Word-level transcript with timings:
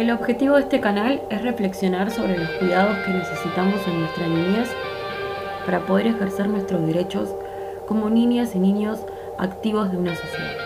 El 0.00 0.10
objetivo 0.12 0.54
de 0.54 0.62
este 0.62 0.80
canal 0.80 1.20
es 1.28 1.42
reflexionar 1.42 2.10
sobre 2.10 2.38
los 2.38 2.48
cuidados 2.52 2.96
que 3.04 3.12
necesitamos 3.12 3.86
en 3.86 4.00
nuestra 4.00 4.26
niñez 4.28 4.70
para 5.66 5.84
poder 5.84 6.06
ejercer 6.06 6.48
nuestros 6.48 6.86
derechos 6.86 7.28
como 7.86 8.08
niñas 8.08 8.54
y 8.54 8.60
niños 8.60 9.00
activos 9.38 9.92
de 9.92 9.98
una 9.98 10.14
sociedad. 10.14 10.56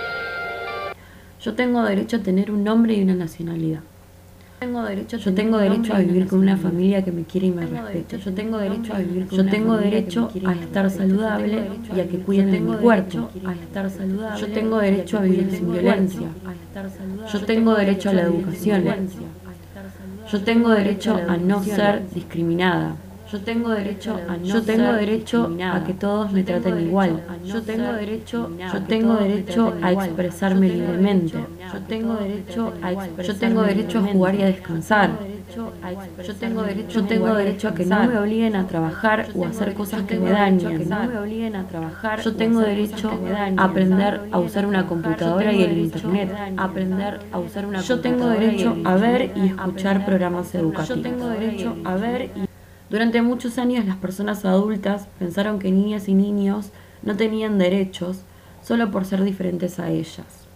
Yo 1.40 1.56
tengo 1.56 1.82
derecho 1.82 2.18
a 2.18 2.20
tener 2.20 2.52
un 2.52 2.62
nombre 2.62 2.94
y 2.94 3.02
una 3.02 3.16
nacionalidad. 3.16 3.80
Tengo 4.64 4.82
derecho 4.82 5.18
yo 5.18 5.34
tengo 5.34 5.58
derecho 5.58 5.92
a 5.92 5.98
vivir 5.98 6.26
con 6.26 6.38
una 6.38 6.56
familia 6.56 7.04
que 7.04 7.12
me 7.12 7.24
quiere 7.24 7.48
y 7.48 7.50
me 7.50 7.66
respete. 7.66 8.18
Yo 8.18 8.32
tengo 8.32 8.56
derecho 8.56 8.94
a 8.94 8.98
vivir 8.98 9.28
Yo 9.28 9.44
tengo 9.44 9.76
derecho 9.76 10.30
a 10.46 10.52
estar 10.54 10.90
saludable 10.90 11.68
y 11.94 12.00
a 12.00 12.08
que 12.08 12.18
cuiden 12.20 12.50
de 12.50 12.60
mi 12.60 12.74
cuerpo. 12.76 13.28
A 13.44 13.52
estar 13.52 13.90
saludable. 13.90 14.40
Yo 14.40 14.46
tengo 14.54 14.78
derecho 14.78 15.18
a 15.18 15.20
vivir 15.20 15.50
sin 15.50 15.70
violencia. 15.70 16.28
Yo 17.30 17.44
tengo 17.44 17.74
derecho 17.74 18.08
a 18.08 18.12
la 18.14 18.22
educación. 18.22 18.84
Yo 20.32 20.40
tengo 20.40 20.70
derecho 20.70 21.14
a 21.14 21.36
no 21.36 21.62
ser 21.62 22.08
discriminada. 22.14 22.96
Yo 23.34 23.40
tengo 23.40 23.70
derecho 23.70 24.16
a 24.28 24.36
no 24.36 24.44
Yo 24.44 24.62
tengo 24.62 24.92
derecho 24.92 25.50
a 25.60 25.82
que 25.82 25.92
todos 25.92 26.30
me 26.30 26.44
traten 26.44 26.78
igual. 26.86 27.20
Yo 27.44 27.60
tengo 27.62 27.92
derecho, 27.92 28.48
yo 28.72 28.82
tengo 28.84 29.16
derecho 29.16 29.74
a 29.82 29.90
expresarme 29.90 30.68
libremente. 30.68 31.38
Yo 31.72 31.80
tengo 31.88 32.14
derecho 32.14 32.72
a 32.80 32.92
yo 33.22 33.34
tengo 33.34 33.62
derecho 33.62 33.98
a 33.98 34.02
jugar 34.02 34.36
y 34.36 34.42
a 34.42 34.46
descansar. 34.46 35.10
Yo 36.24 36.36
tengo 36.36 36.62
derecho, 36.62 37.00
yo 37.00 37.06
tengo 37.06 37.34
derecho 37.34 37.68
a 37.68 37.74
que 37.74 37.84
no 37.84 38.04
me 38.04 38.18
obliguen 38.18 38.54
a 38.54 38.68
trabajar 38.68 39.26
o 39.34 39.44
a 39.44 39.48
hacer 39.48 39.74
cosas 39.74 40.02
que 40.02 40.16
me 40.16 40.30
dañen. 40.30 40.88
Yo 42.22 42.36
tengo 42.36 42.60
derecho 42.60 43.10
a 43.58 43.64
aprender 43.64 44.20
a 44.30 44.38
usar 44.38 44.64
una 44.64 44.86
computadora 44.86 45.52
y 45.52 45.60
el 45.64 45.78
internet. 45.78 46.32
Aprender 46.56 47.18
a 47.32 47.38
usar 47.40 47.66
una 47.66 47.80
Yo 47.80 47.98
tengo 47.98 48.28
derecho 48.28 48.76
a 48.84 48.94
ver 48.94 49.32
y 49.34 49.48
escuchar 49.48 50.06
programas 50.06 50.54
educativos. 50.54 50.88
Yo 50.88 51.02
tengo 51.02 51.26
derecho 51.30 51.76
a 51.84 51.96
ver 51.96 52.30
y 52.36 52.53
durante 52.94 53.22
muchos 53.22 53.58
años 53.58 53.84
las 53.86 53.96
personas 53.96 54.44
adultas 54.44 55.08
pensaron 55.18 55.58
que 55.58 55.72
niñas 55.72 56.06
y 56.06 56.14
niños 56.14 56.70
no 57.02 57.16
tenían 57.16 57.58
derechos 57.58 58.20
solo 58.62 58.92
por 58.92 59.04
ser 59.04 59.24
diferentes 59.24 59.80
a 59.80 59.90
ellas. 59.90 60.46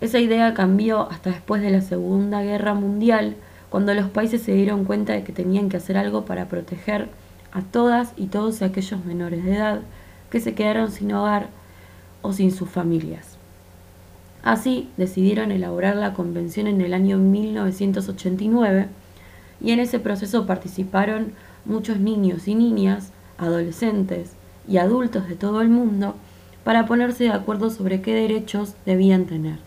Esa 0.00 0.20
idea 0.20 0.54
cambió 0.54 1.10
hasta 1.10 1.30
después 1.30 1.62
de 1.62 1.70
la 1.70 1.80
Segunda 1.80 2.42
Guerra 2.42 2.74
Mundial, 2.74 3.34
cuando 3.70 3.92
los 3.92 4.08
países 4.08 4.40
se 4.40 4.52
dieron 4.54 4.84
cuenta 4.84 5.14
de 5.14 5.24
que 5.24 5.32
tenían 5.32 5.68
que 5.68 5.78
hacer 5.78 5.96
algo 5.96 6.24
para 6.24 6.46
proteger 6.46 7.08
a 7.50 7.60
todas 7.62 8.12
y 8.16 8.26
todos 8.26 8.62
aquellos 8.62 9.04
menores 9.04 9.44
de 9.44 9.56
edad 9.56 9.80
que 10.30 10.38
se 10.38 10.54
quedaron 10.54 10.92
sin 10.92 11.12
hogar 11.12 11.48
o 12.22 12.34
sin 12.34 12.52
sus 12.52 12.68
familias. 12.68 13.36
Así 14.44 14.90
decidieron 14.96 15.50
elaborar 15.50 15.96
la 15.96 16.12
convención 16.12 16.68
en 16.68 16.80
el 16.82 16.94
año 16.94 17.18
1989 17.18 18.86
y 19.60 19.72
en 19.72 19.80
ese 19.80 19.98
proceso 19.98 20.46
participaron 20.46 21.32
muchos 21.64 21.98
niños 21.98 22.48
y 22.48 22.54
niñas, 22.54 23.12
adolescentes 23.38 24.32
y 24.68 24.78
adultos 24.78 25.28
de 25.28 25.36
todo 25.36 25.60
el 25.60 25.68
mundo 25.68 26.14
para 26.64 26.86
ponerse 26.86 27.24
de 27.24 27.30
acuerdo 27.30 27.70
sobre 27.70 28.00
qué 28.00 28.14
derechos 28.14 28.74
debían 28.84 29.26
tener. 29.26 29.58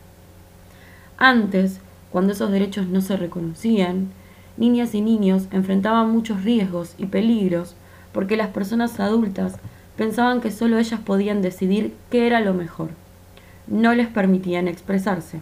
Antes, 1.17 1.79
cuando 2.11 2.33
esos 2.33 2.51
derechos 2.51 2.87
no 2.87 3.01
se 3.01 3.17
reconocían, 3.17 4.09
niñas 4.57 4.95
y 4.95 5.01
niños 5.01 5.47
enfrentaban 5.51 6.11
muchos 6.11 6.43
riesgos 6.43 6.95
y 6.97 7.05
peligros 7.05 7.75
porque 8.11 8.37
las 8.37 8.49
personas 8.49 8.99
adultas 8.99 9.55
pensaban 9.95 10.41
que 10.41 10.51
solo 10.51 10.77
ellas 10.77 10.99
podían 10.99 11.41
decidir 11.41 11.93
qué 12.09 12.25
era 12.27 12.39
lo 12.39 12.53
mejor. 12.53 12.89
No 13.67 13.93
les 13.93 14.07
permitían 14.07 14.67
expresarse. 14.67 15.41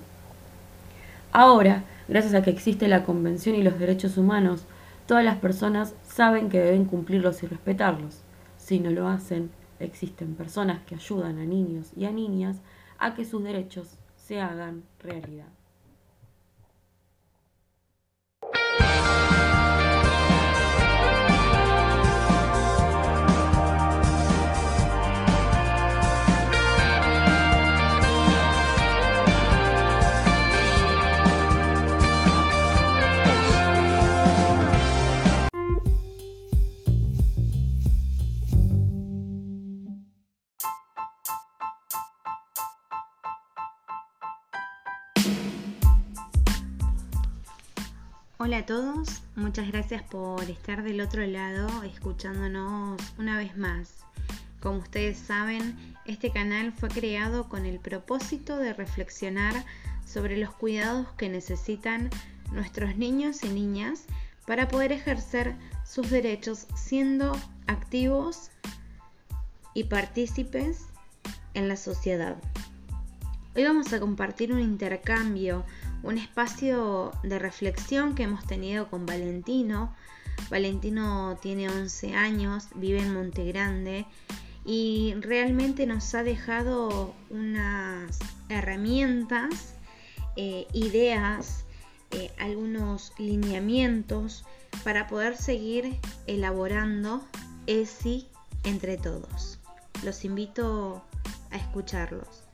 Ahora, 1.31 1.83
Gracias 2.07 2.33
a 2.33 2.41
que 2.41 2.51
existe 2.51 2.87
la 2.87 3.03
Convención 3.03 3.55
y 3.55 3.63
los 3.63 3.77
Derechos 3.77 4.17
Humanos, 4.17 4.65
todas 5.07 5.25
las 5.25 5.37
personas 5.39 5.93
saben 6.03 6.47
que 6.47 6.59
deben 6.59 6.85
cumplirlos 6.85 7.43
y 7.43 7.47
respetarlos. 7.47 8.21
Si 8.57 8.79
no 8.79 8.91
lo 8.91 9.09
hacen, 9.09 9.51
existen 9.79 10.35
personas 10.35 10.81
que 10.85 10.95
ayudan 10.95 11.37
a 11.37 11.45
niños 11.45 11.91
y 11.97 12.05
a 12.05 12.11
niñas 12.11 12.61
a 12.97 13.13
que 13.13 13.25
sus 13.25 13.43
derechos 13.43 13.97
se 14.15 14.39
hagan 14.39 14.83
realidad. 14.99 15.56
Todos, 48.67 49.21
muchas 49.37 49.69
gracias 49.69 50.03
por 50.03 50.43
estar 50.43 50.83
del 50.83 50.99
otro 50.99 51.25
lado 51.25 51.83
escuchándonos 51.83 53.01
una 53.17 53.37
vez 53.37 53.55
más. 53.55 53.93
Como 54.59 54.79
ustedes 54.79 55.17
saben, 55.17 55.77
este 56.03 56.31
canal 56.31 56.73
fue 56.73 56.89
creado 56.89 57.47
con 57.47 57.65
el 57.65 57.79
propósito 57.79 58.57
de 58.57 58.73
reflexionar 58.73 59.53
sobre 60.05 60.35
los 60.35 60.53
cuidados 60.53 61.07
que 61.13 61.29
necesitan 61.29 62.09
nuestros 62.51 62.97
niños 62.97 63.45
y 63.45 63.47
niñas 63.47 64.03
para 64.45 64.67
poder 64.67 64.91
ejercer 64.91 65.55
sus 65.85 66.09
derechos 66.09 66.67
siendo 66.75 67.37
activos 67.67 68.51
y 69.73 69.85
partícipes 69.85 70.87
en 71.53 71.69
la 71.69 71.77
sociedad. 71.77 72.35
Hoy 73.55 73.63
vamos 73.63 73.93
a 73.93 74.01
compartir 74.01 74.51
un 74.51 74.59
intercambio 74.59 75.63
un 76.03 76.17
espacio 76.17 77.11
de 77.23 77.39
reflexión 77.39 78.15
que 78.15 78.23
hemos 78.23 78.45
tenido 78.45 78.89
con 78.89 79.05
Valentino. 79.05 79.93
Valentino 80.49 81.37
tiene 81.41 81.69
11 81.69 82.15
años, 82.15 82.67
vive 82.75 82.99
en 82.99 83.13
Montegrande 83.13 84.05
y 84.65 85.13
realmente 85.21 85.85
nos 85.85 86.13
ha 86.13 86.23
dejado 86.23 87.13
unas 87.29 88.19
herramientas, 88.49 89.73
eh, 90.35 90.67
ideas, 90.73 91.65
eh, 92.11 92.31
algunos 92.37 93.13
lineamientos 93.17 94.45
para 94.83 95.07
poder 95.07 95.35
seguir 95.35 95.99
elaborando 96.27 97.25
ESI 97.65 98.27
entre 98.63 98.97
todos. 98.97 99.59
Los 100.03 100.23
invito 100.23 101.03
a 101.51 101.57
escucharlos. 101.57 102.46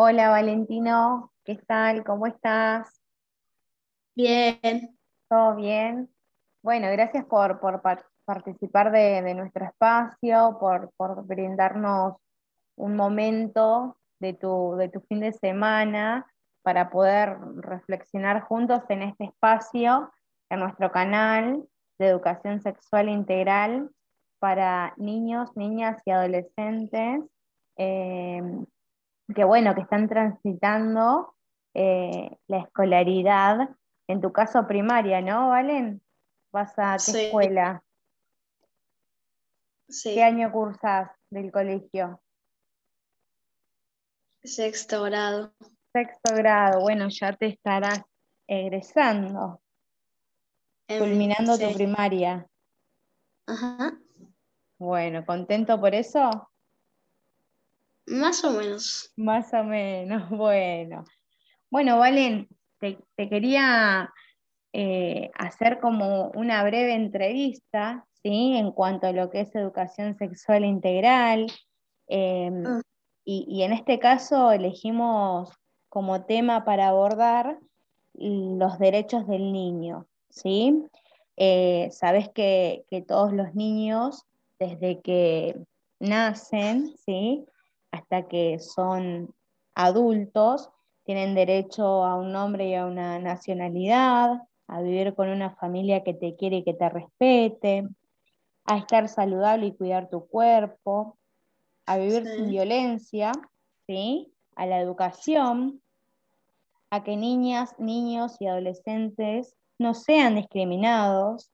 Hola 0.00 0.28
Valentino, 0.28 1.32
¿qué 1.44 1.56
tal? 1.56 2.04
¿Cómo 2.04 2.28
estás? 2.28 3.02
Bien. 4.14 4.96
¿Todo 5.28 5.56
bien? 5.56 6.08
Bueno, 6.62 6.86
gracias 6.92 7.24
por, 7.24 7.60
participar 8.24 8.92
de, 8.92 9.34
nuestro 9.34 9.64
espacio, 9.64 10.56
por, 10.60 11.26
brindarnos 11.26 12.14
un 12.76 12.94
momento 12.94 13.96
de 14.20 14.34
tu, 14.34 14.76
de 14.76 14.88
tu 14.88 15.00
fin 15.00 15.18
de 15.18 15.32
semana 15.32 16.32
para 16.62 16.90
poder 16.90 17.36
reflexionar 17.56 18.42
juntos 18.42 18.82
en 18.90 19.02
este 19.02 19.24
espacio, 19.24 20.12
en 20.48 20.60
nuestro 20.60 20.92
canal 20.92 21.64
de 21.98 22.06
educación 22.06 22.62
sexual 22.62 23.08
integral 23.08 23.90
para 24.38 24.94
niños, 24.96 25.56
niñas 25.56 26.00
y 26.04 26.12
adolescentes. 26.12 27.24
Eh, 27.78 28.42
que 29.34 29.44
bueno, 29.44 29.74
que 29.74 29.82
están 29.82 30.08
transitando 30.08 31.34
eh, 31.74 32.36
la 32.46 32.58
escolaridad, 32.58 33.70
en 34.08 34.20
tu 34.20 34.32
caso 34.32 34.66
primaria, 34.66 35.20
¿no, 35.20 35.50
Valen? 35.50 36.02
¿Vas 36.50 36.72
a 36.78 36.96
qué 36.96 37.26
escuela? 37.26 37.82
Sí. 39.88 40.14
¿Qué 40.14 40.22
año 40.22 40.50
cursas 40.50 41.10
del 41.30 41.52
colegio? 41.52 42.20
Sexto 44.42 45.02
grado. 45.02 45.52
Sexto 45.92 46.34
grado, 46.34 46.80
bueno, 46.80 47.08
ya 47.08 47.32
te 47.34 47.46
estarás 47.46 48.02
egresando, 48.46 49.60
em, 50.86 50.98
culminando 50.98 51.58
tu 51.58 51.72
primaria. 51.74 52.46
Ajá. 53.46 53.98
Bueno, 54.78 55.24
¿contento 55.26 55.78
por 55.80 55.94
eso? 55.94 56.47
Más 58.10 58.42
o 58.44 58.50
menos. 58.50 59.12
Más 59.16 59.52
o 59.52 59.64
menos, 59.64 60.28
bueno. 60.30 61.04
Bueno, 61.70 61.98
Valen, 61.98 62.48
te, 62.78 62.98
quería 63.16 64.12
eh, 64.72 65.30
hacer 65.34 65.80
como 65.80 66.30
una 66.30 66.62
breve 66.62 66.94
entrevista, 66.94 68.06
¿sí? 68.22 68.56
En 68.56 68.72
cuanto 68.72 69.06
a 69.06 69.12
lo 69.12 69.30
que 69.30 69.40
es 69.40 69.54
educación 69.54 70.16
sexual 70.16 70.64
integral. 70.64 71.46
Em, 72.06 72.64
ah. 72.66 72.80
y, 73.24 73.62
en 73.62 73.72
este 73.72 73.98
caso 73.98 74.50
elegimos 74.52 75.50
como 75.90 76.24
tema 76.24 76.64
para 76.64 76.88
abordar 76.88 77.58
los 78.14 78.78
derechos 78.78 79.26
del 79.28 79.52
niño, 79.52 80.06
¿sí? 80.30 80.82
Eh, 81.36 81.88
sabes 81.92 82.30
que, 82.30 82.84
que, 82.90 83.02
todos 83.02 83.32
los 83.32 83.54
niños, 83.54 84.24
desde 84.58 85.00
que 85.02 85.54
nacen, 86.00 86.96
¿sí? 87.04 87.46
Hasta 87.90 88.28
que 88.28 88.58
son 88.58 89.34
adultos, 89.74 90.70
tienen 91.04 91.34
derecho 91.34 92.04
a 92.04 92.16
un 92.16 92.32
nombre 92.32 92.68
y 92.68 92.74
a 92.74 92.86
una 92.86 93.18
nacionalidad, 93.18 94.42
a 94.66 94.82
vivir 94.82 95.14
con 95.14 95.28
una 95.30 95.56
familia 95.56 96.04
que 96.04 96.14
te 96.14 96.36
quiere 96.36 96.58
y 96.58 96.64
que 96.64 96.74
te 96.74 96.88
respete, 96.88 97.88
a 98.64 98.76
estar 98.76 99.08
saludable 99.08 99.66
y 99.66 99.76
cuidar 99.76 100.10
tu 100.10 100.26
cuerpo, 100.26 101.16
a 101.86 101.96
vivir 101.96 102.26
sin 102.26 102.50
violencia, 102.50 103.32
¿sí? 103.86 104.30
a 104.54 104.66
la 104.66 104.80
educación, 104.80 105.80
a 106.90 107.02
que 107.02 107.16
niñas, 107.16 107.74
niños 107.78 108.36
y 108.40 108.46
adolescentes 108.46 109.56
no 109.78 109.94
sean 109.94 110.34
discriminados, 110.34 111.50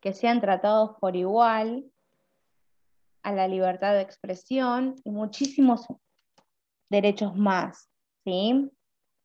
que 0.00 0.12
sean 0.12 0.40
tratados 0.40 0.96
por 1.00 1.16
igual, 1.16 1.84
a 3.28 3.32
la 3.32 3.46
libertad 3.46 3.92
de 3.92 4.00
expresión 4.00 4.96
y 5.04 5.10
muchísimos 5.10 5.86
derechos 6.88 7.36
más. 7.36 7.90
¿sí? 8.24 8.70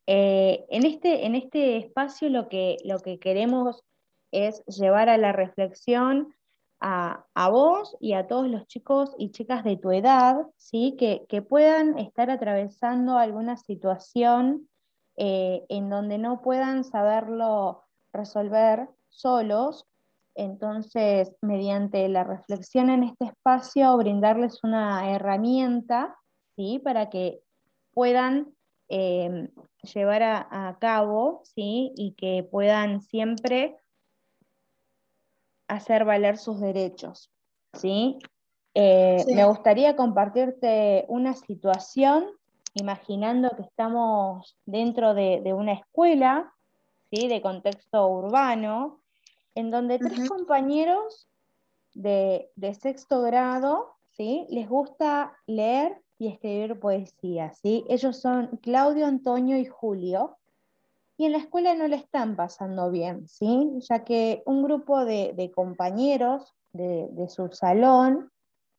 Eh, 0.08 0.66
en, 0.70 0.86
este, 0.86 1.26
en 1.26 1.36
este 1.36 1.78
espacio 1.78 2.30
lo 2.30 2.50
que, 2.50 2.78
lo 2.84 3.00
que 3.00 3.18
queremos 3.20 3.82
es 4.32 4.62
llevar 4.66 5.08
a 5.08 5.18
la 5.18 5.32
reflexión 5.32 6.36
a, 6.82 7.24
vos 7.50 7.96
y 8.02 8.12
a 8.12 8.28
todos 8.28 8.50
los 8.50 8.68
chicos 8.68 9.16
y 9.18 9.32
chicas 9.32 9.64
de 9.64 9.78
tu 9.78 9.92
edad, 9.92 10.36
¿sí? 10.58 10.98
que, 11.00 11.42
puedan 11.42 11.98
estar 11.98 12.30
atravesando 12.30 13.18
alguna 13.18 13.56
situación 13.56 14.68
eh, 15.16 15.64
en 15.70 15.90
donde 15.90 16.18
no 16.18 16.42
puedan 16.42 16.84
saberlo 16.84 17.84
resolver 18.12 18.90
solos. 19.08 19.88
Entonces, 20.36 21.36
mediante 21.42 22.08
la 22.10 22.24
reflexión 22.24 22.90
en 22.90 23.04
este 23.04 23.26
espacio, 23.26 23.96
brindarles 23.98 24.64
una 24.64 25.12
herramienta 25.12 26.16
¿sí? 26.56 26.80
para 26.84 27.10
que 27.10 27.42
puedan 27.94 28.54
eh, 28.90 29.50
llevar 29.94 30.24
a, 30.24 30.78
cabo, 30.80 31.42
¿sí? 31.56 31.92
Y 31.96 32.14
que 32.14 32.48
puedan 32.50 33.02
siempre 33.02 33.78
hacer 35.68 36.06
valer 36.06 36.38
sus 36.38 36.60
derechos, 36.60 37.32
¿sí? 37.74 38.20
Eh, 38.76 39.24
me 39.34 39.46
gustaría 39.46 39.96
compartirte 39.96 41.06
una 41.08 41.34
situación, 41.34 42.26
imaginando 42.74 43.52
que 43.56 43.64
estamos 43.64 44.58
dentro 44.66 45.14
de, 45.14 45.54
una 45.54 45.74
escuela, 45.74 46.54
¿sí? 47.12 47.28
De 47.28 47.42
contexto 47.42 48.08
urbano, 48.08 49.03
en 49.56 49.72
donde 49.72 50.00
tres 50.00 50.28
compañeros 50.30 51.28
de, 51.94 52.50
de, 52.56 52.74
sexto 52.74 53.22
grado, 53.22 53.96
¿sí? 54.12 54.48
Les 54.50 54.68
gusta 54.68 55.34
leer 55.46 56.02
y 56.18 56.28
escribir 56.28 56.80
poesía, 56.80 57.54
¿sí? 57.54 57.86
Ellos 57.90 58.20
son 58.20 58.58
Claudio, 58.62 59.06
Antonio 59.06 59.58
y 59.58 59.66
Julio, 59.66 60.38
y 61.18 61.26
en 61.26 61.34
la 61.34 61.38
escuela 61.38 61.76
no 61.76 61.88
le 61.88 61.98
están 61.98 62.36
pasando 62.36 62.90
bien, 62.90 63.28
¿sí? 63.28 63.70
Ya 63.90 64.04
que 64.04 64.42
un 64.46 64.64
grupo 64.64 65.06
de, 65.06 65.52
compañeros 65.56 66.54
de, 66.74 67.08
de, 67.12 67.30
su 67.30 67.50
salón 67.52 68.32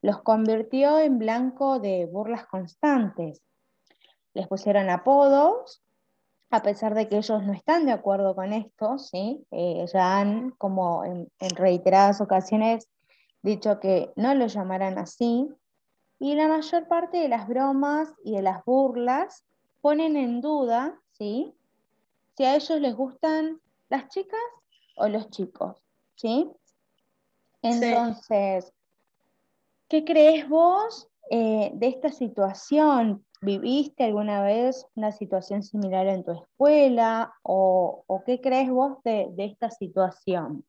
los 0.03 0.21
convirtió 0.23 0.99
en 0.99 1.19
blanco 1.19 1.79
de 1.79 2.07
burlas 2.07 2.47
constantes. 2.47 3.41
Les 4.35 4.49
pusieron 4.49 4.91
apodos, 4.91 5.83
a 6.55 6.63
pesar 6.63 6.95
de 6.95 7.09
que 7.09 7.17
ellos 7.17 7.43
no 7.43 7.53
están 7.53 7.85
de 7.85 7.93
acuerdo 7.93 8.35
con 8.35 8.53
esto, 8.53 8.99
¿sí? 8.99 9.45
Eh, 9.51 9.87
ya 9.93 10.19
han, 10.19 10.51
como 10.53 11.05
en, 11.05 11.29
en 11.41 11.51
reiteradas 11.51 12.21
ocasiones, 12.21 12.89
dicho 13.43 13.81
que 13.81 14.13
no 14.15 14.35
lo 14.35 14.47
llamaran 14.47 14.99
así, 14.99 15.49
y 16.21 16.35
la 16.37 16.47
mayor 16.47 16.87
parte 16.87 17.19
de 17.19 17.29
las 17.29 17.49
bromas 17.49 18.15
y 18.25 18.37
de 18.37 18.43
las 18.43 18.65
burlas 18.65 19.45
ponen 19.81 20.17
en 20.17 20.41
duda, 20.41 20.99
¿sí? 21.11 21.53
Si 22.37 22.45
a 22.45 22.55
ellos 22.55 22.81
les 22.81 22.95
gustan 22.95 23.61
las 23.89 24.09
chicas 24.09 24.41
o 24.97 25.09
los 25.09 25.31
chicos, 25.31 25.83
¿sí? 26.15 26.51
Entonces, 27.63 28.73
¿qué 29.89 30.05
crees 30.05 30.49
vos 30.49 31.09
eh, 31.31 31.71
de 31.75 31.87
esta 31.87 32.11
situación? 32.11 33.25
¿Viviste 33.41 34.05
alguna 34.05 34.43
vez 34.43 34.87
una 34.95 35.13
situación 35.13 35.63
similar 35.63 36.07
en 36.07 36.25
tu 36.25 36.33
escuela? 36.33 37.35
¿O, 37.43 38.05
qué 38.25 38.41
crees 38.41 38.71
vos 38.71 39.03
de, 39.05 39.33
esta 39.39 39.71
situación? 39.71 40.65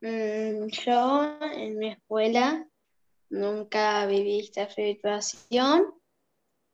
Mm, 0.00 0.66
yo 0.68 1.38
en 1.52 1.78
mi 1.78 1.88
escuela 1.88 2.66
nunca 3.28 4.06
viví 4.06 4.40
esta 4.40 4.68
situación, 4.70 5.92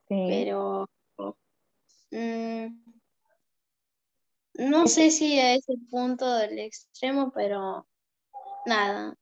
pero 0.08 0.88
mm, 2.12 2.66
no 4.58 4.86
sé 4.86 5.10
si 5.10 5.38
a 5.38 5.54
ese 5.54 5.74
punto 5.90 6.32
del 6.34 6.58
extremo, 6.60 7.32
pero 7.34 7.86
nada. 8.64 9.16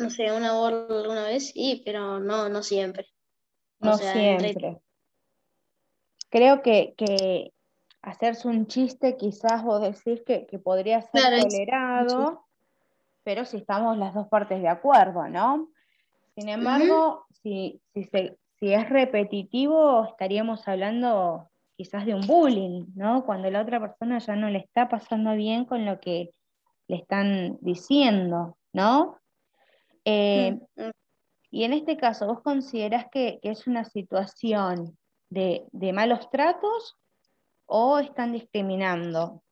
No 0.00 0.08
sé, 0.08 0.32
una 0.32 0.54
borra 0.54 0.86
alguna 0.88 1.24
vez 1.24 1.48
sí, 1.48 1.82
pero 1.84 2.18
no, 2.20 2.48
no 2.48 2.62
siempre. 2.62 3.06
No 3.80 3.98
siempre. 3.98 4.80
Creo 6.30 6.62
que, 6.62 7.52
hacerse 8.00 8.48
un 8.48 8.66
chiste 8.66 9.18
quizás 9.18 9.62
vos 9.62 9.82
decís 9.82 10.22
que, 10.24 10.46
podría 10.58 11.02
ser 11.02 11.42
tolerado, 11.42 12.46
pero 13.24 13.44
si 13.44 13.58
estamos 13.58 13.98
las 13.98 14.14
dos 14.14 14.26
partes 14.28 14.62
de 14.62 14.68
acuerdo, 14.68 15.28
¿no? 15.28 15.68
Sin 16.34 16.48
embargo, 16.48 17.26
si, 17.42 17.82
es 17.92 18.88
repetitivo, 18.88 20.06
estaríamos 20.06 20.66
hablando 20.66 21.50
quizás 21.76 22.06
de 22.06 22.14
un 22.14 22.26
bullying, 22.26 22.86
¿no? 22.94 23.26
Cuando 23.26 23.50
la 23.50 23.60
otra 23.60 23.80
persona 23.80 24.18
ya 24.18 24.34
no 24.34 24.48
le 24.48 24.60
está 24.60 24.88
pasando 24.88 25.34
bien 25.34 25.66
con 25.66 25.84
lo 25.84 26.00
que 26.00 26.30
le 26.88 26.96
están 26.96 27.58
diciendo, 27.60 28.56
¿no? 28.72 29.20
Eh, 30.10 30.58
mm, 30.76 30.90
y 31.50 31.64
en 31.64 31.72
este 31.72 31.96
caso, 31.96 32.26
¿vos 32.26 32.42
considerás 32.42 33.06
que, 33.10 33.38
es 33.42 33.66
una 33.66 33.84
situación 33.84 34.96
de, 35.28 35.66
malos 35.92 36.30
tratos 36.30 36.96
o 37.66 37.98
están 37.98 38.32
discriminando? 38.32 39.42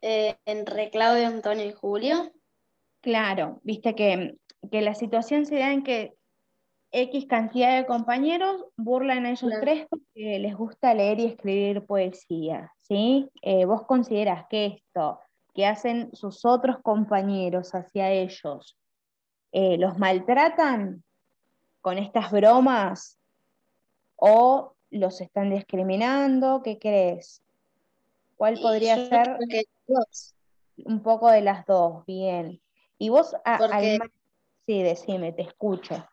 Eh, 0.00 0.36
entre 0.44 0.90
Claudio, 0.90 1.28
Antonio 1.28 1.64
y 1.64 1.72
Julio. 1.72 2.32
Claro, 3.00 3.60
viste 3.62 3.94
que 3.94 4.36
que 4.70 4.82
la 4.82 4.94
situación 4.94 5.46
se 5.46 5.58
da 5.58 5.72
en 5.72 5.82
que 5.82 6.14
X 6.92 7.26
cantidad 7.26 7.76
de 7.76 7.86
compañeros 7.86 8.66
burlan 8.76 9.24
a 9.24 9.30
ellos 9.30 9.50
tres 9.60 9.86
porque 9.88 10.38
les 10.38 10.54
gusta 10.54 10.94
leer 10.94 11.20
y 11.20 11.26
escribir 11.26 11.84
poesía, 11.86 12.70
¿sí? 12.82 13.28
Eh, 13.40 13.64
¿Vos 13.64 13.86
consideras 13.86 14.44
que 14.50 14.66
esto 14.66 15.18
que 15.54 15.66
hacen 15.66 16.14
sus 16.14 16.44
otros 16.44 16.78
compañeros 16.82 17.74
hacia 17.74 18.10
ellos 18.10 18.76
eh, 19.52 19.76
los 19.76 19.98
maltratan 19.98 21.04
con 21.82 21.98
estas 21.98 22.30
bromas 22.30 23.18
o 24.16 24.74
los 24.90 25.20
están 25.20 25.50
discriminando? 25.50 26.62
¿Qué 26.62 26.78
crees? 26.78 27.42
¿Cuál 28.36 28.58
podría 28.60 28.96
ser 28.96 29.36
un 30.84 31.02
poco 31.02 31.30
de 31.30 31.42
las 31.42 31.66
dos? 31.66 32.04
Bien. 32.06 32.60
Y 32.98 33.10
vos, 33.10 33.34
Sí, 34.66 34.82
decime, 34.82 35.32
te 35.32 35.42
escucho. 35.42 36.06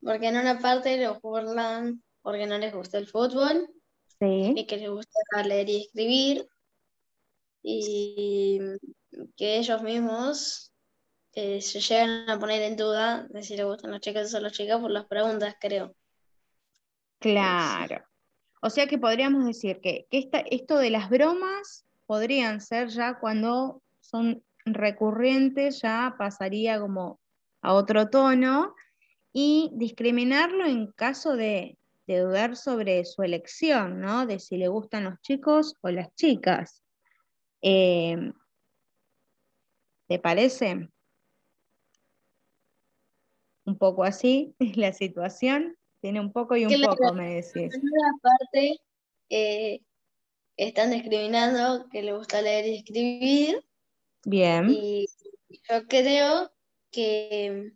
Porque 0.00 0.28
en 0.28 0.36
una 0.36 0.60
parte 0.60 0.96
lo 0.96 1.18
burlan 1.20 2.02
porque 2.22 2.46
no 2.46 2.56
les 2.56 2.72
gusta 2.72 2.98
el 2.98 3.08
fútbol. 3.08 3.68
Sí. 4.20 4.54
Y 4.56 4.66
que 4.66 4.76
les 4.76 4.90
gusta 4.90 5.18
leer 5.44 5.68
y 5.68 5.82
escribir. 5.82 6.48
Y 7.68 8.60
que 9.36 9.58
ellos 9.58 9.82
mismos 9.82 10.72
eh, 11.32 11.60
se 11.60 11.80
llegan 11.80 12.30
a 12.30 12.38
poner 12.38 12.62
en 12.62 12.76
duda 12.76 13.26
de 13.28 13.42
si 13.42 13.56
les 13.56 13.66
gustan 13.66 13.90
las 13.90 14.00
chicas 14.00 14.26
o 14.26 14.28
solo 14.28 14.50
chicas 14.50 14.80
por 14.80 14.92
las 14.92 15.06
preguntas, 15.06 15.56
creo. 15.60 15.96
Claro. 17.18 18.04
O 18.62 18.70
sea 18.70 18.86
que 18.86 18.98
podríamos 18.98 19.44
decir 19.44 19.80
que, 19.80 20.06
que 20.12 20.30
esto 20.52 20.78
de 20.78 20.90
las 20.90 21.10
bromas 21.10 21.84
podrían 22.06 22.60
ser 22.60 22.88
ya 22.88 23.18
cuando 23.18 23.82
son 23.98 24.44
recurrente 24.64 25.72
ya 25.72 26.14
pasaría 26.16 26.78
como 26.78 27.18
a 27.62 27.74
otro 27.74 28.10
tono 28.10 28.76
y 29.32 29.70
discriminarlo 29.74 30.66
en 30.66 30.92
caso 30.92 31.34
de, 31.34 31.78
de 32.06 32.20
dudar 32.20 32.56
sobre 32.56 33.04
su 33.04 33.24
elección, 33.24 34.00
¿no? 34.00 34.24
De 34.24 34.38
si 34.38 34.56
le 34.56 34.68
gustan 34.68 35.02
los 35.02 35.20
chicos 35.20 35.74
o 35.80 35.90
las 35.90 36.14
chicas. 36.14 36.80
Eh, 37.68 38.32
¿Te 40.06 40.20
parece? 40.20 40.88
Un 43.64 43.76
poco 43.76 44.04
así 44.04 44.54
la 44.76 44.92
situación. 44.92 45.76
Tiene 46.00 46.20
un 46.20 46.32
poco 46.32 46.56
y 46.56 46.64
un 46.64 46.80
poco, 46.80 47.12
me 47.12 47.34
decís. 47.34 47.74
parte, 48.22 48.78
eh, 49.30 49.80
están 50.56 50.92
discriminando 50.92 51.88
que 51.90 52.02
le 52.02 52.12
gusta 52.12 52.40
leer 52.40 52.66
y 52.66 52.76
escribir. 52.76 53.64
Bien. 54.24 54.70
Y 54.70 55.06
yo 55.68 55.88
creo 55.88 56.52
que 56.92 57.72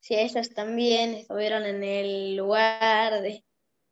si 0.00 0.14
ellos 0.16 0.50
también 0.50 1.14
estuvieron 1.14 1.64
en 1.64 1.84
el 1.84 2.34
lugar 2.34 3.22
de 3.22 3.44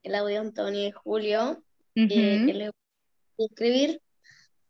Claudio, 0.03 0.41
Antonio 0.41 0.89
y 0.89 0.91
Julio, 0.91 1.63
eh, 1.95 2.09
que 2.09 2.53
les 2.53 2.71
escribir, 3.39 4.01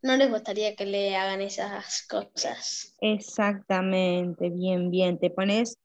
no 0.05 0.17
les 0.17 0.31
gustaría 0.31 0.77
que 0.77 0.87
le 0.87 1.17
hagan 1.17 1.41
esas 1.41 2.07
cosas. 2.07 2.95
Exactamente, 3.01 4.51
bien, 4.51 4.91
bien. 4.91 5.19
Te 5.19 5.31
pones, 5.31 5.79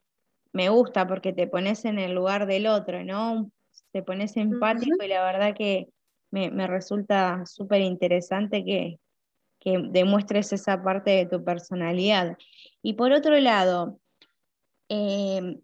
me 0.53 0.69
gusta 0.69 1.07
porque 1.07 1.33
te 1.33 1.47
pones 1.47 1.85
en 1.85 1.97
el 1.97 2.13
lugar 2.13 2.45
del 2.45 2.67
otro, 2.67 3.03
¿no? 3.03 3.51
Te 3.91 4.03
pones 4.03 4.37
empático 4.37 5.03
y 5.03 5.07
la 5.07 5.23
verdad 5.23 5.55
que 5.55 5.87
me, 6.29 6.67
resulta 6.67 7.43
súper 7.47 7.81
interesante 7.81 8.63
que, 8.63 8.99
que 9.59 9.81
demuestres 9.89 10.53
esa 10.53 10.83
parte 10.83 11.11
de 11.11 11.25
tu 11.25 11.43
personalidad. 11.43 12.37
Y 12.83 12.93
por 12.93 13.11
otro 13.11 13.39
lado, 13.39 13.99
Em, 14.89 15.61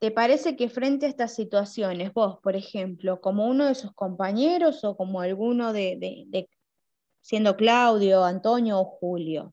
¿te 0.00 0.10
parece 0.10 0.56
que 0.56 0.70
frente 0.70 1.06
a 1.06 1.08
estas 1.10 1.34
situaciones, 1.34 2.12
vos, 2.14 2.38
por 2.42 2.56
ejemplo, 2.56 3.20
como 3.20 3.46
uno 3.46 3.66
de 3.66 3.74
sus 3.74 3.92
compañeros 3.92 4.84
o 4.84 4.96
como 4.96 5.20
alguno 5.20 5.72
de, 5.72 6.48
siendo 7.28 7.58
Claudio, 7.58 8.24
Antonio 8.24 8.80
o 8.80 8.84
Julio, 8.86 9.52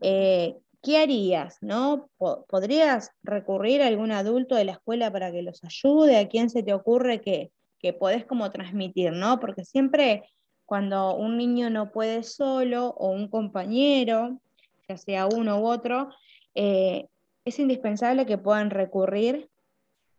eh, 0.00 0.56
¿qué 0.82 0.96
harías? 0.96 1.58
¿no? 1.60 2.08
¿Podrías 2.48 3.10
recurrir 3.22 3.82
a 3.82 3.88
algún 3.88 4.12
adulto 4.12 4.54
de 4.54 4.64
la 4.64 4.72
escuela 4.72 5.12
para 5.12 5.30
que 5.30 5.42
los 5.42 5.62
ayude? 5.62 6.16
¿A 6.16 6.28
quién 6.28 6.48
se 6.48 6.62
te 6.62 6.72
ocurre 6.72 7.20
que, 7.20 7.52
que 7.78 7.92
podés 7.92 8.24
como 8.24 8.50
transmitir? 8.50 9.12
¿no? 9.12 9.40
Porque 9.40 9.66
siempre 9.66 10.22
cuando 10.64 11.14
un 11.14 11.36
niño 11.36 11.68
no 11.68 11.92
puede 11.92 12.22
solo 12.22 12.94
o 12.96 13.10
un 13.10 13.28
compañero, 13.28 14.40
ya 14.88 14.96
sea 14.96 15.26
uno 15.26 15.60
u 15.60 15.66
otro, 15.66 16.08
eh, 16.54 17.08
es 17.44 17.58
indispensable 17.58 18.24
que 18.24 18.38
puedan 18.38 18.70
recurrir 18.70 19.50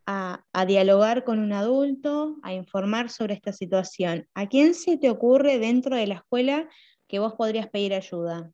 a, 0.05 0.65
dialogar 0.65 1.23
con 1.23 1.39
un 1.39 1.53
adulto, 1.53 2.37
a 2.43 2.53
informar 2.53 3.09
sobre 3.09 3.33
esta 3.33 3.53
situación. 3.53 4.27
¿A 4.33 4.47
quién 4.47 4.73
se 4.73 4.97
te 4.97 5.09
ocurre 5.09 5.59
dentro 5.59 5.95
de 5.95 6.07
la 6.07 6.15
escuela 6.15 6.69
que 7.07 7.19
vos 7.19 7.33
podrías 7.33 7.69
pedir 7.69 7.93
ayuda? 7.93 8.51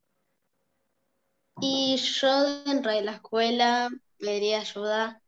Y 1.62 1.98
yo 1.98 2.64
dentro 2.64 2.92
de 2.92 3.02
la 3.02 3.14
escuela 3.14 3.90
pediría 4.18 4.62
ayuda 4.62 5.22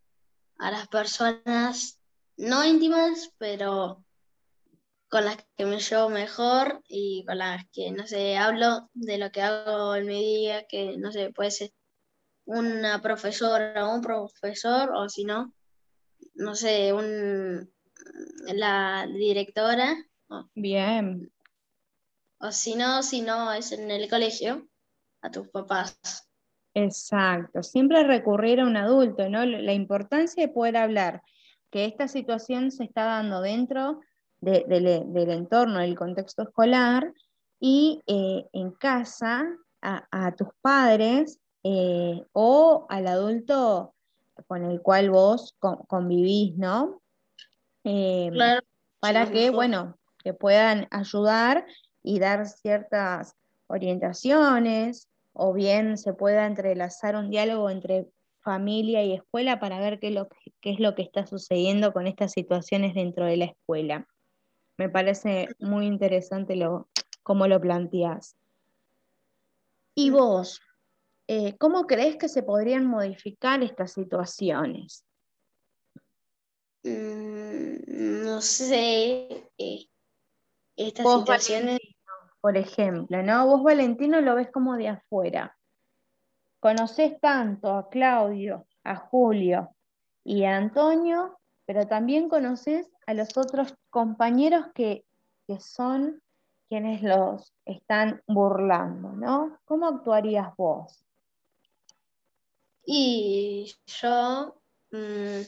a 0.59 0.71
las 0.71 0.87
personas 0.87 1.99
no 2.37 2.65
íntimas, 2.65 3.33
pero 3.37 4.03
con 5.09 5.25
las 5.25 5.37
que 5.57 5.65
me 5.65 5.79
llevo 5.79 6.09
mejor 6.09 6.81
y 6.87 7.25
con 7.25 7.37
las 7.37 7.65
que, 7.73 7.91
no 7.91 8.07
sé, 8.07 8.37
hablo 8.37 8.89
de 8.93 9.17
lo 9.17 9.31
que 9.31 9.41
hago 9.41 9.95
en 9.95 10.07
mi 10.07 10.19
día, 10.19 10.65
que, 10.67 10.95
no 10.97 11.11
sé, 11.11 11.31
puede 11.31 11.51
ser 11.51 11.71
una 12.45 13.01
profesora 13.01 13.87
o 13.87 13.93
un 13.93 14.01
profesor, 14.01 14.91
o 14.95 15.09
si 15.09 15.25
no, 15.25 15.53
no 16.33 16.55
sé, 16.55 16.93
un, 16.93 17.71
la 18.53 19.07
directora. 19.07 19.95
Bien. 20.55 21.31
O 22.39 22.51
si 22.51 22.75
no, 22.75 23.03
si 23.03 23.21
no 23.21 23.51
es 23.53 23.71
en 23.71 23.91
el 23.91 24.09
colegio, 24.09 24.67
a 25.21 25.29
tus 25.29 25.47
papás. 25.49 25.99
Exacto, 26.73 27.61
siempre 27.63 28.03
recurrir 28.03 28.61
a 28.61 28.65
un 28.65 28.77
adulto, 28.77 29.29
¿no? 29.29 29.45
La 29.45 29.73
importancia 29.73 30.45
de 30.45 30.53
poder 30.53 30.77
hablar, 30.77 31.21
que 31.69 31.85
esta 31.85 32.07
situación 32.07 32.71
se 32.71 32.85
está 32.85 33.03
dando 33.03 33.41
dentro 33.41 33.99
del 34.39 35.29
entorno, 35.29 35.79
del 35.79 35.97
contexto 35.97 36.43
escolar, 36.43 37.13
y 37.59 38.01
eh, 38.07 38.47
en 38.53 38.71
casa 38.71 39.45
a, 39.81 40.07
a, 40.09 40.35
tus 40.35 40.47
padres 40.61 41.39
eh, 41.63 42.23
o 42.33 42.87
al 42.89 43.07
adulto 43.07 43.93
con 44.47 44.65
el 44.65 44.81
cual 44.81 45.09
vos 45.09 45.55
convivís, 45.87 46.57
¿no? 46.57 47.01
Em, 47.83 48.33
para 48.99 49.31
que, 49.31 49.49
bueno, 49.49 49.97
que 50.23 50.33
puedan 50.33 50.87
ayudar 50.91 51.65
y 52.03 52.19
dar 52.19 52.47
ciertas 52.47 53.35
orientaciones, 53.67 55.07
o 55.33 55.53
bien 55.53 55.97
se 55.97 56.13
pueda 56.13 56.45
entrelazar 56.45 57.15
un 57.15 57.29
diálogo 57.29 57.69
entre 57.69 58.07
familia 58.41 59.03
y 59.03 59.13
escuela 59.13 59.59
para 59.59 59.79
ver 59.79 59.99
qué, 59.99 60.07
es 60.61 60.79
lo 60.79 60.95
que 60.95 61.01
está 61.03 61.25
sucediendo 61.25 61.93
con 61.93 62.07
estas 62.07 62.31
situaciones 62.31 62.93
dentro 62.93 63.25
de 63.25 63.37
la 63.37 63.45
escuela. 63.45 64.07
Me 64.77 64.89
parece 64.89 65.47
muy 65.59 65.85
interesante 65.85 66.55
lo, 66.55 66.89
cómo 67.23 67.47
lo 67.47 67.61
planteás. 67.61 68.35
¿Y 69.93 70.09
vos, 70.09 70.59
eh, 71.33 71.55
¿cómo 71.57 71.87
crees 71.87 72.17
que 72.17 72.27
se 72.27 72.43
podrían 72.43 72.85
modificar 72.85 73.63
estas 73.63 73.93
situaciones? 73.93 75.05
Mm, 76.83 78.25
no 78.25 78.41
sé. 78.41 79.49
Eh, 79.57 79.85
estas 80.75 81.19
situaciones. 81.19 81.79
por 82.41 82.57
ejemplo, 82.57 83.23
¿no? 83.23 83.47
Vos, 83.47 83.63
Valentino, 83.63 84.19
lo 84.19 84.35
ves 84.35 84.51
como 84.51 84.75
de 84.75 84.89
afuera. 84.89 85.55
Conoces 86.59 87.17
tanto 87.21 87.75
a 87.75 87.87
Claudio, 87.87 88.67
a 88.83 88.97
Julio 88.97 89.73
y 90.25 90.43
a 90.43 90.57
Antonio, 90.57 91.39
pero 91.65 91.87
también 91.87 92.27
conoces 92.27 92.91
a 93.07 93.13
los 93.13 93.37
otros 93.37 93.73
compañeros 93.89 94.65
que, 94.75 95.05
que 95.47 95.61
son 95.61 96.21
quienes 96.67 97.01
los 97.01 97.53
están 97.63 98.21
burlando, 98.27 99.13
¿no? 99.13 99.57
¿Cómo 99.63 99.87
actuarías 99.87 100.53
vos? 100.57 101.05
Y 102.85 103.73
yo, 103.85 104.61
mm, 104.91 105.41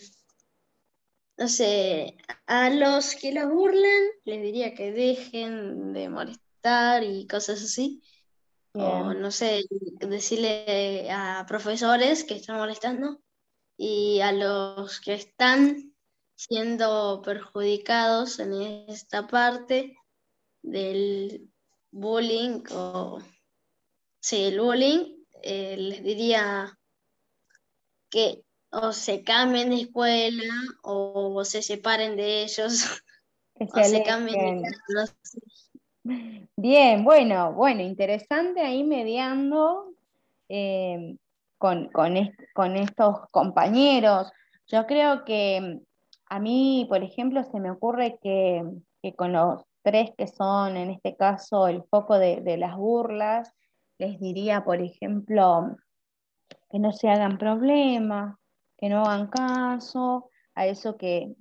no 1.37 1.47
sé, 1.47 2.17
a 2.45 2.69
los 2.69 3.15
que 3.15 3.33
los 3.33 3.49
burlan 3.51 4.03
les 4.25 4.41
diría 4.41 4.75
que 4.75 4.91
dejen 4.91 5.93
de 5.93 6.09
molestar 6.09 7.03
y 7.03 7.27
cosas 7.27 7.63
así. 7.63 8.01
O 8.75 9.13
no 9.13 9.29
sé, 9.29 9.65
decirle 9.99 11.07
a 11.11 11.45
profesores 11.47 12.23
que 12.23 12.35
están 12.35 12.57
molestando 12.57 13.21
y 13.77 14.19
a 14.21 14.31
los 14.31 14.99
que 14.99 15.13
están 15.13 15.93
siendo 16.35 17.21
perjudicados 17.23 18.39
en 18.39 18.53
esta 18.89 19.27
parte 19.27 19.95
del 20.63 21.51
bullying 21.91 22.63
o 22.71 23.19
sí, 24.19 24.45
el 24.45 24.59
bullying, 24.59 25.23
eh, 25.43 25.75
les 25.77 26.03
diría 26.03 26.79
que 28.13 28.43
o 28.71 28.91
se 28.93 29.23
cambien 29.23 29.71
de 29.71 29.81
escuela 29.81 30.53
o 30.83 31.43
se 31.43 31.63
separen 31.63 32.15
de 32.15 32.43
ellos. 32.43 33.01
O 33.59 33.83
se 33.83 34.03
cambien 34.03 34.63
de 34.63 36.47
Bien, 36.57 37.03
bueno, 37.03 37.53
bueno, 37.53 37.81
interesante 37.81 38.61
ahí 38.61 38.83
mediando 38.83 39.93
eh, 40.49 41.15
con, 41.59 41.89
con, 41.89 42.17
estos 42.75 43.29
compañeros. 43.29 44.31
Yo 44.67 44.87
creo 44.87 45.23
que 45.23 45.79
a 46.25 46.39
mí, 46.39 46.87
por 46.89 47.03
ejemplo, 47.03 47.43
se 47.43 47.59
me 47.59 47.69
ocurre 47.69 48.17
que, 48.21 48.65
con 49.15 49.33
los 49.33 49.63
tres 49.83 50.09
que 50.17 50.27
son, 50.27 50.75
en 50.75 50.89
este 50.89 51.15
caso, 51.15 51.67
el 51.67 51.83
foco 51.83 52.17
de, 52.17 52.41
de 52.41 52.57
las 52.57 52.75
burlas, 52.75 53.53
les 53.99 54.19
diría, 54.19 54.65
por 54.65 54.81
ejemplo, 54.81 55.77
que 56.73 56.79
no 56.79 56.91
se 56.91 57.07
hagan 57.07 57.37
problemas, 57.37 58.35
que 58.79 58.89
no 58.89 59.03
hagan 59.03 59.27
caso 59.27 60.31
a 60.55 60.65
eso 60.65 60.97
que, 60.97 61.35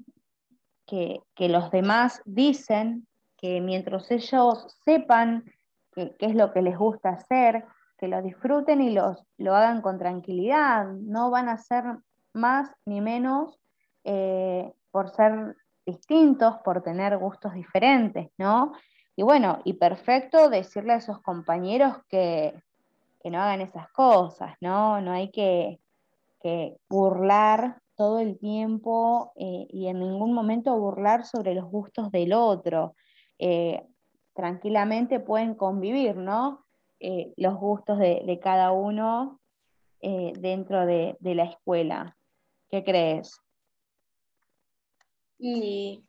que, 0.86 1.48
los 1.48 1.70
demás 1.70 2.20
dicen, 2.26 3.08
que 3.38 3.62
mientras 3.62 4.10
ellos 4.10 4.76
sepan 4.84 5.50
qué 5.94 6.14
es 6.18 6.34
lo 6.34 6.52
que 6.52 6.60
les 6.60 6.76
gusta 6.76 7.08
hacer, 7.08 7.64
que 7.96 8.08
lo 8.08 8.20
disfruten 8.20 8.82
y 8.82 8.90
los, 8.90 9.24
lo 9.38 9.54
hagan 9.54 9.80
con 9.80 9.98
tranquilidad, 9.98 10.88
no 10.88 11.30
van 11.30 11.48
a 11.48 11.56
ser 11.56 11.84
más 12.34 12.70
ni 12.84 13.00
menos 13.00 13.58
eh, 14.04 14.70
por 14.90 15.08
ser 15.08 15.56
distintos, 15.86 16.56
por 16.62 16.82
tener 16.82 17.16
gustos 17.16 17.54
diferentes, 17.54 18.28
¿no? 18.36 18.74
Y 19.16 19.22
bueno, 19.22 19.60
y 19.64 19.72
perfecto 19.72 20.50
decirle 20.50 20.92
a 20.92 20.96
esos 20.96 21.22
compañeros 21.22 21.96
que, 22.10 22.52
que 23.22 23.30
no 23.30 23.40
hagan 23.40 23.60
esas 23.60 23.88
cosas, 23.92 24.56
¿no? 24.60 25.00
No 25.00 25.12
hay 25.12 25.30
que, 25.30 25.78
burlar 26.88 27.80
todo 27.94 28.18
el 28.18 28.36
tiempo 28.36 29.32
eh, 29.36 29.68
y 29.70 29.86
en 29.86 30.00
ningún 30.00 30.34
momento 30.34 30.76
burlar 30.76 31.24
sobre 31.24 31.54
los 31.54 31.66
gustos 31.66 32.10
del 32.10 32.32
otro. 32.32 32.96
Eh, 33.38 33.80
tranquilamente 34.34 35.20
pueden 35.20 35.54
convivir, 35.54 36.16
¿no? 36.16 36.64
Eh, 36.98 37.32
los 37.36 37.54
gustos 37.54 38.00
de, 38.00 38.40
cada 38.42 38.72
uno 38.72 39.40
dentro 40.00 40.84
de, 40.84 41.16
la 41.20 41.44
escuela. 41.44 42.16
¿Qué 42.68 42.82
crees? 42.82 43.38
Y 45.38 46.02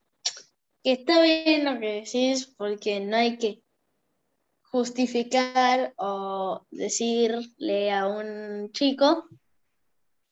que 0.83 0.93
está 0.93 1.21
bien 1.21 1.63
lo 1.63 1.79
que 1.79 2.01
decís, 2.01 2.47
porque 2.57 2.99
no 3.01 3.17
hay 3.17 3.37
que 3.37 3.62
justificar 4.73 5.93
o 5.97 6.65
decirle 6.71 7.91
a 7.91 8.07
un 8.07 8.71
chico 8.71 9.29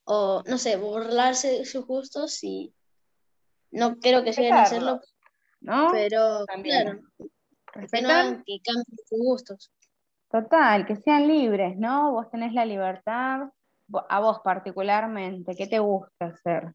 o, 0.03 0.41
no 0.47 0.57
sé, 0.57 0.77
burlarse 0.77 1.59
de 1.59 1.65
sus 1.65 1.85
gustos 1.85 2.43
y 2.43 2.73
no 3.69 3.99
creo 3.99 4.23
que 4.23 4.31
lleguen 4.31 4.53
a 4.55 4.63
hacerlo, 4.63 4.99
¿no? 5.59 5.89
pero 5.91 6.45
claro, 6.63 7.01
que 7.91 8.01
no 8.01 8.43
que 8.43 8.59
cambien 8.63 8.97
sus 9.05 9.19
gustos. 9.19 9.71
Total, 10.31 10.87
que 10.87 10.95
sean 10.95 11.27
libres, 11.27 11.77
¿no? 11.77 12.11
Vos 12.13 12.31
tenés 12.31 12.53
la 12.53 12.65
libertad, 12.65 13.41
a 14.09 14.19
vos 14.21 14.39
particularmente, 14.43 15.55
¿qué 15.55 15.67
te 15.67 15.77
gusta 15.77 16.25
hacer? 16.25 16.73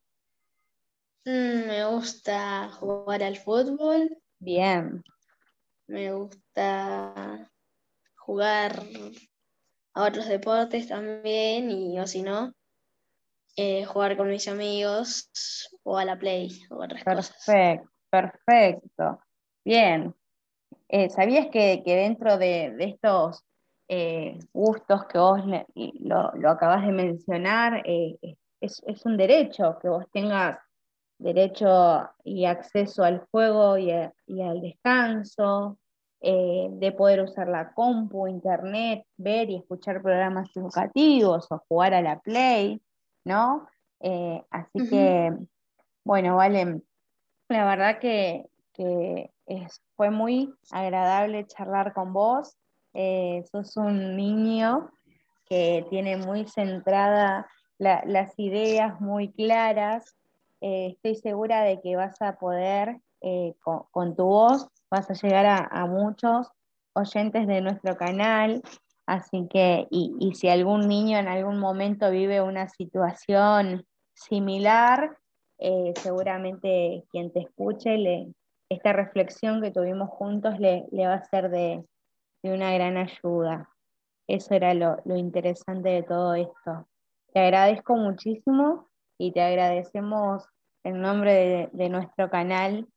Mm, 1.24 1.66
me 1.66 1.84
gusta 1.86 2.70
jugar 2.70 3.24
al 3.24 3.36
fútbol. 3.36 4.16
Bien. 4.38 5.02
Me 5.88 6.12
gusta 6.12 7.50
jugar 8.26 8.82
a 9.94 10.02
otros 10.02 10.26
deportes 10.26 10.88
también 10.88 11.70
y 11.70 11.98
o 12.00 12.06
si 12.08 12.22
no, 12.22 12.52
eh, 13.56 13.84
jugar 13.84 14.16
con 14.16 14.28
mis 14.28 14.48
amigos 14.48 15.30
o 15.84 15.96
a 15.96 16.04
la 16.04 16.18
play 16.18 16.50
o 16.70 16.82
otras 16.82 17.04
perfecto. 17.04 17.88
Perfecto, 18.10 19.20
bien. 19.64 20.14
Eh, 20.88 21.08
¿Sabías 21.08 21.48
que, 21.52 21.82
dentro 21.84 22.38
de, 22.38 22.74
estos 22.78 23.44
eh, 23.88 24.38
gustos 24.52 25.04
que 25.06 25.18
vos 25.18 25.40
lo, 25.74 26.32
lo, 26.32 26.50
acabas 26.50 26.84
de 26.86 26.92
mencionar, 26.92 27.82
es, 27.84 29.04
un 29.04 29.16
derecho 29.16 29.78
que 29.80 29.88
vos 29.88 30.04
tengas 30.12 30.58
derecho 31.18 32.08
y 32.24 32.44
acceso 32.44 33.04
al 33.04 33.26
juego 33.30 33.78
y, 33.78 33.90
y 34.26 34.42
al 34.42 34.60
descanso, 34.60 35.78
de 36.20 36.94
poder 36.96 37.22
usar 37.22 37.48
la 37.48 37.72
compu, 37.72 38.26
internet, 38.26 39.04
ver 39.16 39.48
y 39.50 39.56
escuchar 39.56 40.02
programas 40.02 40.48
educativos 40.56 41.46
o 41.50 41.62
jugar 41.68 41.94
a 41.94 42.02
la 42.02 42.18
play. 42.18 42.80
¿no? 43.26 43.66
Eh, 44.00 44.42
así 44.50 44.88
que, 44.88 45.32
bueno, 46.04 46.36
vale, 46.36 46.80
la 47.48 47.64
verdad 47.64 47.98
que, 47.98 48.46
fue 49.96 50.10
muy 50.10 50.52
agradable 50.70 51.46
charlar 51.46 51.92
con 51.92 52.12
vos. 52.12 52.56
Eh, 52.94 53.44
sos 53.50 53.76
un 53.76 54.16
niño 54.16 54.90
que 55.46 55.86
tiene 55.90 56.16
muy 56.16 56.46
centrada 56.46 57.48
las 57.78 58.38
ideas 58.38 59.00
muy 59.00 59.32
claras. 59.32 60.16
Eh, 60.60 60.88
estoy 60.92 61.16
segura 61.16 61.62
de 61.62 61.80
que 61.80 61.96
vas 61.96 62.20
a 62.22 62.36
poder, 62.38 63.00
con, 63.90 64.14
tu 64.14 64.24
voz, 64.24 64.68
vas 64.96 65.10
a 65.10 65.14
llegar 65.14 65.68
a 65.70 65.86
muchos 65.86 66.48
oyentes 66.94 67.46
de 67.46 67.60
nuestro 67.60 67.96
canal 67.96 68.62
Así 69.06 69.46
que, 69.48 69.86
y, 69.90 70.32
si 70.34 70.48
algún 70.48 70.88
niño 70.88 71.18
en 71.18 71.28
algún 71.28 71.60
momento 71.60 72.10
vive 72.10 72.42
una 72.42 72.68
situación 72.68 73.86
similar, 74.14 75.16
eh, 75.58 75.92
seguramente 75.96 77.04
quien 77.10 77.32
te 77.32 77.40
escuche, 77.40 77.96
esta 78.68 78.92
reflexión 78.92 79.62
que 79.62 79.70
tuvimos 79.70 80.10
juntos 80.10 80.58
le, 80.58 80.88
va 80.92 81.14
a 81.14 81.24
ser 81.24 81.50
de, 81.50 81.84
una 82.42 82.72
gran 82.72 82.96
ayuda. 82.96 83.68
Eso 84.28 84.54
era 84.54 84.74
lo, 84.74 85.00
interesante 85.16 85.88
de 85.88 86.02
todo 86.02 86.34
esto. 86.34 86.88
Te 87.32 87.40
agradezco 87.40 87.96
muchísimo 87.96 88.88
y 89.18 89.32
te 89.32 89.40
agradecemos 89.40 90.44
en 90.84 91.00
nombre 91.00 91.70
de 91.72 91.88
nuestro 91.88 92.28
canal 92.28 92.88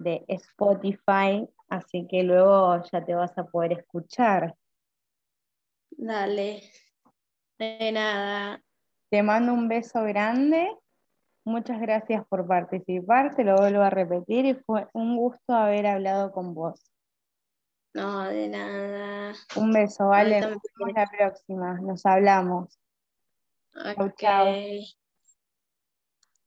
de 0.00 0.24
Spotify, 0.28 1.48
así 1.68 2.06
que 2.08 2.22
luego 2.22 2.82
ya 2.90 3.04
te 3.04 3.14
vas 3.14 3.36
a 3.38 3.44
poder 3.44 3.72
escuchar. 3.72 4.56
Dale. 5.90 6.62
De 7.58 7.92
nada. 7.92 8.62
Te 9.10 9.22
mando 9.22 9.52
un 9.52 9.68
beso 9.68 10.02
grande. 10.04 10.70
Muchas 11.44 11.80
gracias 11.80 12.26
por 12.28 12.46
participar. 12.46 13.34
Te 13.34 13.44
lo 13.44 13.56
vuelvo 13.56 13.82
a 13.82 13.90
repetir 13.90 14.46
y 14.46 14.54
fue 14.54 14.88
un 14.94 15.16
gusto 15.16 15.52
haber 15.52 15.86
hablado 15.86 16.32
con 16.32 16.54
vos. 16.54 16.90
No, 17.92 18.24
de 18.24 18.48
nada. 18.48 19.34
Un 19.56 19.72
beso, 19.72 20.08
vale. 20.08 20.40
Nos 20.40 20.50
vemos 20.50 20.94
la 20.94 21.10
próxima. 21.10 21.74
Nos 21.80 22.06
hablamos. 22.06 22.78
Chao, 23.74 24.12
chao. 24.16 24.54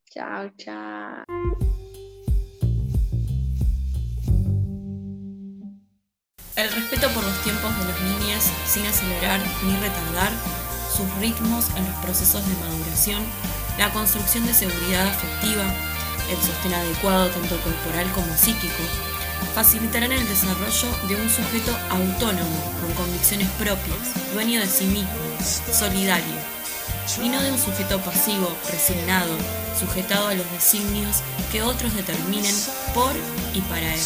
Chao, 0.05 0.49
chao. 0.57 1.72
El 6.55 6.69
respeto 6.69 7.09
por 7.09 7.23
los 7.23 7.41
tiempos 7.41 7.71
de 7.79 7.85
las 7.85 7.99
niñas 8.01 8.43
sin 8.67 8.85
acelerar 8.85 9.39
ni 9.63 9.73
retardar 9.77 10.31
sus 10.95 11.11
ritmos 11.19 11.65
en 11.75 11.83
los 11.83 11.95
procesos 12.05 12.47
de 12.47 12.55
maduración, 12.57 13.23
la 13.79 13.91
construcción 13.91 14.45
de 14.45 14.53
seguridad 14.53 15.07
afectiva, 15.07 15.63
el 16.29 16.37
sostén 16.37 16.75
adecuado 16.75 17.29
tanto 17.29 17.57
corporal 17.61 18.05
como 18.11 18.37
psíquico, 18.37 18.83
facilitarán 19.55 20.11
el 20.11 20.29
desarrollo 20.29 20.89
de 21.07 21.15
un 21.15 21.27
sujeto 21.27 21.75
autónomo, 21.89 22.73
con 22.81 22.93
convicciones 22.93 23.49
propias, 23.57 24.13
dueño 24.35 24.59
de 24.59 24.67
sí 24.67 24.85
mismo, 24.85 25.09
solidario, 25.73 26.35
y 27.19 27.29
no 27.29 27.41
de 27.41 27.51
un 27.51 27.57
sujeto 27.57 27.99
pasivo, 28.01 28.55
resignado, 28.71 29.35
sujetado 29.79 30.27
a 30.27 30.35
los 30.35 30.49
designios 30.51 31.23
que 31.51 31.63
otros 31.63 31.95
determinen 31.95 32.55
por 32.93 33.11
y 33.55 33.61
para 33.61 33.91
él. 33.91 34.01